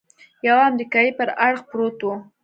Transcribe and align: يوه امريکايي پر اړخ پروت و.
يوه 0.45 0.63
امريکايي 0.71 1.11
پر 1.17 1.29
اړخ 1.45 1.61
پروت 1.69 1.99
و. 2.03 2.09